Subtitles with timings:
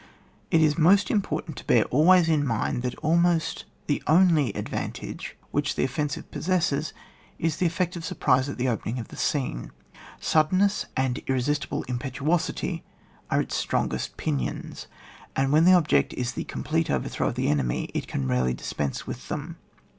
[0.49, 5.75] It is most important to bear always in mind that almost the only advantage which
[5.75, 6.91] the offensive possesses,
[7.37, 9.69] is the effect of surprise at the opening of the scene.
[10.19, 12.83] Suddenness and irresistible impetuosity
[13.29, 14.87] are its strongest pinions;
[15.35, 19.05] and when the object is the complete overthrow of the enemy, it can rarely dispense
[19.05, 19.57] with them.